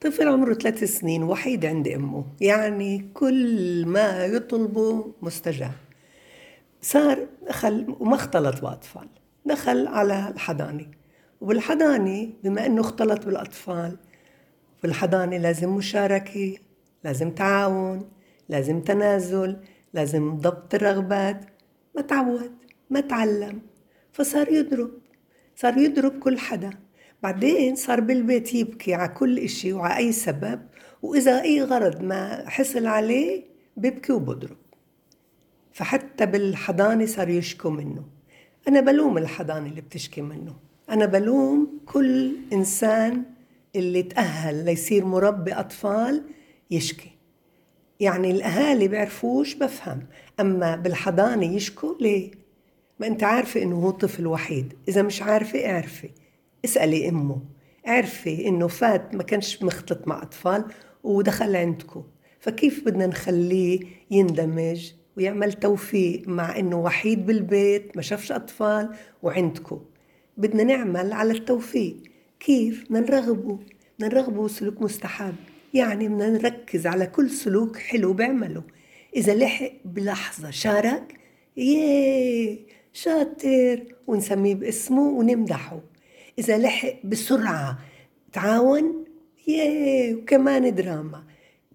طفل 0.00 0.28
عمره 0.28 0.54
ثلاث 0.54 0.84
سنين 0.84 1.22
وحيد 1.22 1.64
عند 1.64 1.88
أمه. 1.88 2.24
يعني 2.40 3.10
كل 3.14 3.86
ما 3.86 4.24
يطلبه 4.24 5.14
مستجاب. 5.22 5.72
صار 6.82 7.26
دخل 7.48 7.96
وما 8.00 8.14
اختلط 8.14 8.60
بأطفال. 8.60 9.08
دخل 9.46 9.86
على 9.86 10.28
الحضانة. 10.28 10.86
وبالحضانة 11.40 12.30
بما 12.44 12.66
أنه 12.66 12.80
اختلط 12.80 13.26
بالأطفال 13.26 13.96
بالحضانة 14.82 15.36
لازم 15.36 15.76
مشاركة 15.76 16.56
لازم 17.04 17.30
تعاون 17.30 18.10
لازم 18.48 18.80
تنازل 18.80 19.56
لازم 19.94 20.36
ضبط 20.36 20.74
الرغبات. 20.74 21.40
ما 21.96 22.02
تعود 22.02 22.52
ما 22.90 23.00
تعلم. 23.00 23.60
فصار 24.12 24.48
يضرب. 24.48 24.90
صار 25.56 25.78
يضرب 25.78 26.18
كل 26.18 26.38
حدا. 26.38 26.70
بعدين 27.22 27.76
صار 27.76 28.00
بالبيت 28.00 28.54
يبكي 28.54 28.94
على 28.94 29.08
كل 29.08 29.38
إشي 29.38 29.72
وعلى 29.72 29.96
أي 29.96 30.12
سبب 30.12 30.60
وإذا 31.02 31.42
أي 31.42 31.62
غرض 31.62 32.02
ما 32.02 32.48
حصل 32.48 32.86
عليه 32.86 33.44
بيبكي 33.76 34.12
وبضرب. 34.12 34.56
فحتى 35.72 36.26
بالحضانة 36.26 37.06
صار 37.06 37.28
يشكو 37.28 37.70
منه. 37.70 38.04
أنا 38.68 38.80
بلوم 38.80 39.18
الحضانة 39.18 39.66
اللي 39.66 39.80
بتشكي 39.80 40.20
منه. 40.20 40.56
أنا 40.90 41.06
بلوم 41.06 41.80
كل 41.86 42.36
إنسان 42.52 43.22
اللي 43.76 44.02
تأهل 44.02 44.64
ليصير 44.64 45.04
مربي 45.04 45.52
أطفال 45.52 46.22
يشكي. 46.70 47.10
يعني 48.00 48.30
الأهالي 48.30 48.88
بيعرفوش 48.88 49.54
بفهم. 49.54 50.06
أما 50.40 50.76
بالحضانة 50.76 51.54
يشكوا 51.54 51.94
ليه؟ 52.00 52.30
ما 53.00 53.06
أنت 53.06 53.24
عارفة 53.24 53.62
إنه 53.62 53.76
هو 53.76 53.90
طفل 53.90 54.26
وحيد 54.26 54.72
إذا 54.88 55.02
مش 55.02 55.22
عارفة 55.22 55.70
اعرفي. 55.70 56.10
اسألي 56.64 57.08
أمه. 57.08 57.40
اعرفي 57.88 58.48
إنه 58.48 58.68
فات 58.68 59.14
ما 59.14 59.22
كانش 59.22 59.62
مختلط 59.62 60.08
مع 60.08 60.22
أطفال 60.22 60.64
ودخل 61.04 61.56
عندكم 61.56 62.04
فكيف 62.40 62.84
بدنا 62.84 63.06
نخليه 63.06 63.80
يندمج 64.10 64.92
ويعمل 65.16 65.52
توفيق 65.52 66.28
مع 66.28 66.58
إنه 66.58 66.80
وحيد 66.80 67.26
بالبيت 67.26 67.96
ما 67.96 68.02
شافش 68.02 68.32
أطفال 68.32 68.94
وعندكم 69.22 69.80
بدنا 70.36 70.62
نعمل 70.62 71.12
على 71.12 71.32
التوفيق. 71.32 71.96
كيف؟ 72.40 72.84
بدنا 72.84 73.00
نرغبه. 73.00 73.58
بدنا 73.98 74.14
نرغبه 74.14 74.48
سلوك 74.48 74.82
مستحب. 74.82 75.34
يعني 75.74 76.08
بدنا 76.08 76.30
نركز 76.30 76.86
على 76.86 77.06
كل 77.06 77.30
سلوك 77.30 77.76
حلو 77.76 78.12
بيعمله 78.12 78.62
إذا 79.16 79.34
لحق 79.34 79.72
بلحظة 79.84 80.50
شارك 80.50 81.14
ياه 81.56 82.58
شاطر 82.92 83.82
ونسميه 84.06 84.54
باسمه 84.54 85.02
ونمدحه. 85.02 85.80
إذا 86.40 86.58
لحق 86.58 86.94
بسرعة 87.04 87.78
تعاون 88.32 89.04
ياه 89.48 90.14
وكمان 90.14 90.74
دراما. 90.74 91.24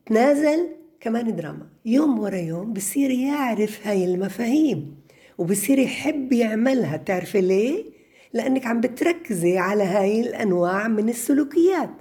تنازل 0.05 0.67
كمان 0.99 1.35
دراما. 1.35 1.67
يوم 1.85 2.19
ورا 2.19 2.38
يوم 2.38 2.73
بصير 2.73 3.11
يعرف 3.11 3.88
هاي 3.88 4.05
المفاهيم 4.05 4.95
وبصير 5.38 5.80
يحب 5.80 6.33
يعملها. 6.33 6.97
تعرفي 6.97 7.41
ليه؟ 7.41 7.86
لأنك 8.33 8.66
عم 8.66 8.81
بتركزي 8.81 9.58
على 9.58 9.83
هاي 9.83 10.21
الأنواع 10.21 10.88
من 10.88 11.09
السلوكيات. 11.09 11.91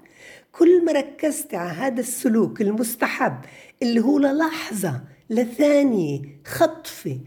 كل 0.53 0.85
ما 0.85 0.93
ركزتي 0.93 1.57
على 1.57 1.71
هذا 1.71 2.01
السلوك 2.01 2.61
المستحب 2.61 3.37
اللي 3.83 4.01
هو 4.01 4.19
للحظة 4.19 5.01
لثانية 5.31 6.23
خطفة 6.45 7.19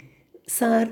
صار 0.48 0.88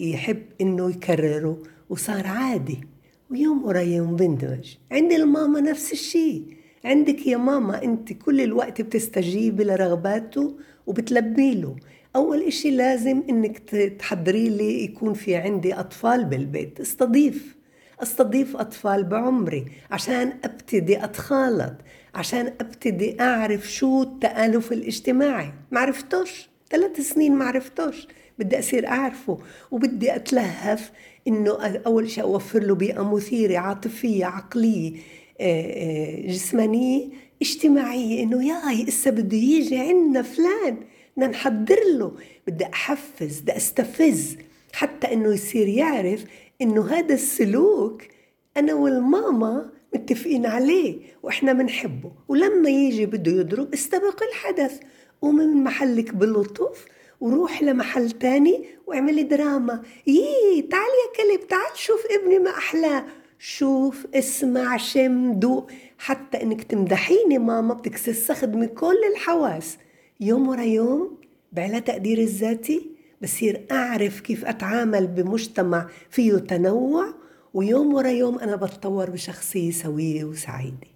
يحب 0.00 0.42
إنه 0.60 0.90
يكرره 0.90 1.62
وصار 1.90 2.26
عادي. 2.26 2.95
ويوم 3.30 3.64
ورا 3.64 3.80
يوم 3.80 4.16
بندمج 4.16 4.76
عند 4.92 5.12
الماما 5.12 5.60
نفس 5.60 5.92
الشيء 5.92 6.42
عندك 6.84 7.26
يا 7.26 7.36
ماما 7.36 7.84
انت 7.84 8.12
كل 8.12 8.40
الوقت 8.40 8.80
بتستجيبي 8.80 9.64
لرغباته 9.64 10.56
وبتلبي 10.86 11.54
له. 11.54 11.76
أول 12.16 12.42
إشي 12.42 12.70
لازم 12.70 13.22
إنك 13.30 13.58
تحضري 13.98 14.48
لي 14.48 14.84
يكون 14.84 15.14
في 15.14 15.36
عندي 15.36 15.74
أطفال 15.74 16.24
بالبيت. 16.24 16.80
أستضيف. 16.80 17.56
أستضيف 18.02 18.56
أطفال 18.56 19.04
بعمري 19.04 19.64
عشان 19.90 20.32
أبتدي 20.44 21.04
أتخالط 21.04 21.74
عشان 22.14 22.46
أبتدي 22.46 23.20
أعرف 23.20 23.72
شو 23.72 24.02
التآلف 24.02 24.72
الاجتماعي. 24.72 25.52
ما 25.70 25.80
عرفتوش؟ 25.80 26.48
ثلاث 26.70 27.00
سنين 27.00 27.34
ما 27.34 27.44
عرفتوش. 27.44 28.06
بدي 28.38 28.58
أصير 28.58 28.86
أعرفه 28.88 29.38
وبدي 29.70 30.16
أتلهف 30.16 30.92
إنه 31.28 31.52
أول 31.86 32.10
شيء 32.10 32.24
أوفر 32.24 32.62
له 32.62 32.74
بيئة 32.74 33.14
مثيرة 33.14 33.58
عاطفية 33.58 34.24
عقلية 34.24 34.92
جسمانية 36.28 37.08
اجتماعية 37.42 38.22
إنه 38.22 38.46
ياي 38.48 38.88
إسا 38.88 39.10
بده 39.10 39.36
يجي 39.36 39.78
عنا 39.78 40.22
فلان 40.22 40.76
بدنا 41.16 41.26
نحضر 41.28 41.78
له. 41.98 42.12
بدي 42.46 42.64
أحفز 42.64 43.40
بدي 43.40 43.56
أستفز 43.56 44.36
حتى 44.72 45.12
إنه 45.12 45.34
يصير 45.34 45.68
يعرف 45.68 46.24
إنه 46.62 46.86
هذا 46.86 47.14
السلوك 47.14 48.02
أنا 48.56 48.74
والماما 48.74 49.70
متفقين 49.94 50.46
عليه 50.46 50.96
وإحنا 51.22 51.52
بنحبه 51.52 52.12
ولما 52.28 52.70
يجي 52.70 53.06
بده 53.06 53.32
يضرب 53.32 53.72
استبق 53.74 54.22
الحدث. 54.22 54.80
ومن 55.22 55.64
محلك 55.64 56.14
بلطف 56.14 56.84
وروح 57.20 57.62
لمحل 57.62 58.10
تاني 58.10 58.64
واعملي 58.86 59.22
دراما. 59.22 59.82
يي 60.06 60.62
تعال 60.62 60.82
يا 60.82 61.16
كلب 61.16 61.48
تعال 61.48 61.76
شوف 61.78 62.06
ابني 62.20 62.38
ما 62.38 62.50
أحلاه 62.50 63.04
شوف 63.38 64.06
اسمع 64.14 64.76
شم 64.76 65.32
دوق. 65.32 65.70
حتى 65.98 66.42
إنك 66.42 66.62
تمدحيني 66.62 67.38
ماما 67.38 67.74
بدك 67.74 67.98
تستخدمي 67.98 68.66
كل 68.66 68.96
الحواس. 69.12 69.78
يوم 70.20 70.48
ورا 70.48 70.62
يوم 70.62 71.18
بعلى 71.52 71.80
تقدير 71.80 72.18
الذاتي 72.18 72.90
بصير 73.22 73.66
أعرف 73.72 74.20
كيف 74.20 74.44
أتعامل 74.44 75.06
بمجتمع 75.06 75.88
فيه 76.10 76.32
تنوع. 76.32 77.14
ويوم 77.54 77.94
ورا 77.94 78.08
يوم 78.08 78.38
أنا 78.38 78.56
بتطور 78.56 79.10
بشخصية 79.10 79.70
سوية 79.70 80.24
وسعيدة. 80.24 80.95